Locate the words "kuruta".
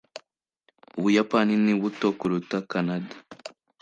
2.19-2.57